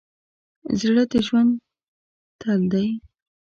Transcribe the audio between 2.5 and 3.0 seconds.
دی.